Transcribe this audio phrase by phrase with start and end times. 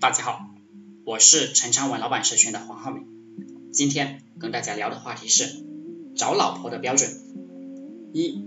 [0.00, 0.46] 大家好，
[1.04, 3.04] 我是陈昌文老板社群的黄浩明。
[3.70, 5.62] 今天跟大家聊的话题是
[6.16, 7.10] 找老婆的标准。
[8.14, 8.42] 一，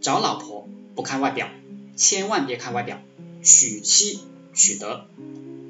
[0.00, 1.50] 找老婆不看外表，
[1.96, 3.02] 千万别看外表，
[3.42, 4.20] 娶妻
[4.54, 5.04] 娶德，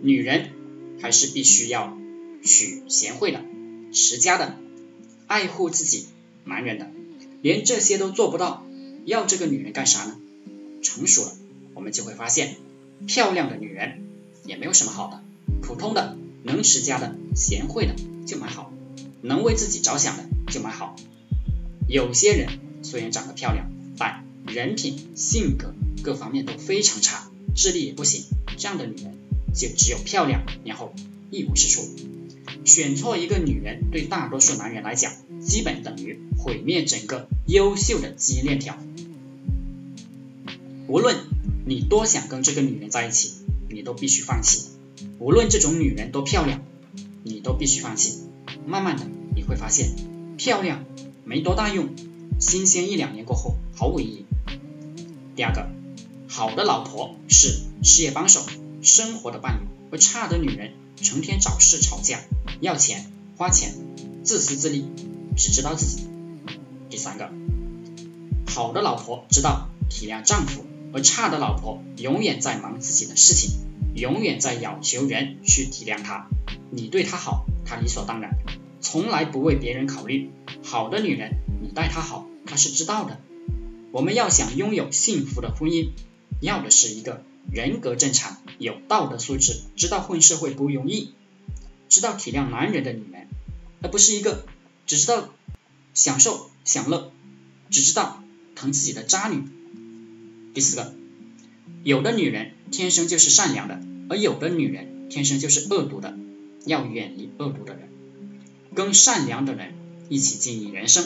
[0.01, 0.53] 女人
[1.01, 1.99] 还是必须要
[2.45, 3.43] 娶贤惠的、
[3.93, 4.59] 持家的、
[5.27, 6.07] 爱护自己
[6.45, 6.89] 男人的。
[7.43, 8.65] 连这些都做不到，
[9.07, 10.21] 要这个女人干啥呢？
[10.83, 11.33] 成熟了，
[11.75, 12.55] 我们就会发现，
[13.09, 14.07] 漂亮的女人。
[14.51, 15.23] 也没有什么好的，
[15.63, 17.95] 普通的能持家的贤惠的
[18.27, 18.73] 就蛮好，
[19.23, 20.97] 能为自己着想的就蛮好。
[21.87, 22.49] 有些人
[22.83, 28.25] 虽然长得漂亮，但人品、性格各方面都非常差，智力也不行，
[28.57, 29.15] 这样的女人
[29.55, 30.93] 就只有漂亮，然后
[31.31, 31.89] 一无是处。
[32.65, 38.77] 选错一个女人，对大多数男人来讲，基本等于毁灭整个优秀的基因链条。
[40.89, 41.17] 无论
[41.65, 43.35] 你多想跟这个女人在一起。
[43.71, 44.71] 你都必须放弃，
[45.19, 46.61] 无论这种女人多漂亮，
[47.23, 48.25] 你都必须放弃。
[48.67, 49.95] 慢慢的你会发现，
[50.37, 50.85] 漂亮
[51.25, 51.89] 没多大用，
[52.41, 54.27] 新鲜一两年过后毫无意义。
[55.37, 55.69] 第二个，
[56.29, 58.45] 好的老婆是事业帮手，
[58.83, 62.21] 生活的伴侣；而差的女人成天找事吵架，
[62.61, 63.73] 要钱花钱，
[64.25, 64.85] 自私自利，
[65.37, 66.09] 只知道自己。
[66.91, 67.31] 第三个，
[68.47, 70.65] 好的老婆知道体谅丈夫。
[70.93, 73.61] 而差的老婆永远在忙自己的事情，
[73.95, 76.29] 永远在要求人去体谅她。
[76.71, 78.31] 你对她好，她理所当然，
[78.81, 80.31] 从来不为别人考虑。
[80.63, 83.21] 好的女人，你待她好，她是知道的。
[83.93, 85.91] 我们要想拥有幸福的婚姻，
[86.41, 91.13] 要的是一个人格正常、有道德素质、知道混社会不容易、
[91.89, 93.29] 知道体谅男人的女人，
[93.83, 94.47] 而不是一个
[94.87, 95.29] 只知道
[95.95, 97.11] 享受享乐、
[97.71, 98.23] 只知道
[98.55, 99.45] 疼自己的渣女。
[100.53, 100.95] 第四个，
[101.85, 106.17] 有的女人天生就是善良的，而有的女人天生就是恶毒的，
[106.67, 107.89] 要远离恶毒的人，
[108.75, 109.75] 跟善良的人
[110.09, 111.05] 一起经营人生，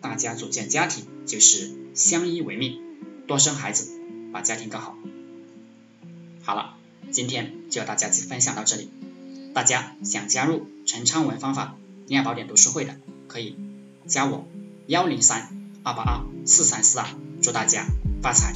[0.00, 2.80] 大家组建家庭就是相依为命，
[3.26, 3.90] 多生孩子，
[4.32, 4.96] 把家庭搞好。
[6.42, 6.76] 好了，
[7.10, 8.88] 今天就和大家分享到这里，
[9.52, 12.96] 大家想加入陈昌文方法恋爱宝典读书会的，
[13.26, 13.56] 可以
[14.06, 14.46] 加我
[14.86, 15.48] 幺零三
[15.82, 17.06] 二八二四三四二，
[17.42, 17.86] 祝大家
[18.22, 18.54] 发财。